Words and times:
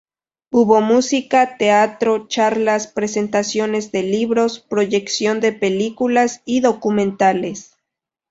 Hubo 0.51 0.81
música, 0.81 1.57
teatro, 1.59 2.27
charlas, 2.27 2.87
presentaciones 2.87 3.91
de 3.91 4.01
libros, 4.01 4.59
proyección 4.59 5.39
de 5.41 5.51
películas 5.53 6.41
y 6.43 6.61
documentales. 6.61 7.75